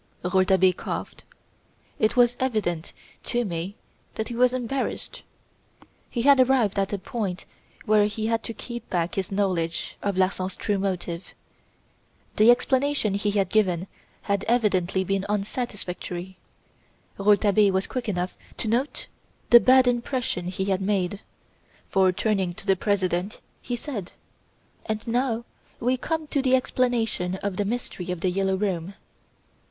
Rouletabille 0.23 0.73
coughed. 0.73 1.23
It 1.99 2.15
was 2.15 2.35
evident 2.39 2.91
to 3.25 3.45
me 3.45 3.75
that 4.15 4.29
he 4.29 4.35
was 4.35 4.51
embarrassed. 4.51 5.21
He 6.09 6.23
had 6.23 6.39
arrived 6.39 6.79
at 6.79 6.91
a 6.91 6.97
point 6.97 7.45
where 7.85 8.07
he 8.07 8.25
had 8.25 8.41
to 8.45 8.53
keep 8.55 8.89
back 8.89 9.13
his 9.13 9.31
knowledge 9.31 9.97
of 10.01 10.17
Larsan's 10.17 10.55
true 10.55 10.79
motive. 10.79 11.35
The 12.37 12.49
explanation 12.49 13.13
he 13.13 13.29
had 13.29 13.49
given 13.49 13.85
had 14.23 14.43
evidently 14.45 15.03
been 15.03 15.23
unsatisfactory. 15.29 16.35
Rouletabille 17.19 17.71
was 17.71 17.85
quick 17.85 18.09
enough 18.09 18.35
to 18.57 18.67
note 18.67 19.05
the 19.51 19.59
bad 19.59 19.87
impression 19.87 20.45
he 20.47 20.65
had 20.65 20.81
made, 20.81 21.21
for, 21.89 22.11
turning 22.11 22.55
to 22.55 22.65
the 22.65 22.75
President, 22.75 23.39
he 23.61 23.75
said: 23.75 24.13
"And 24.87 25.07
now 25.07 25.45
we 25.79 25.95
come 25.95 26.25
to 26.29 26.41
the 26.41 26.55
explanation 26.55 27.35
of 27.43 27.57
the 27.57 27.65
Mystery 27.65 28.09
of 28.09 28.21
"The 28.21 28.31
Yellow 28.31 28.55
Room"!" 28.55 28.95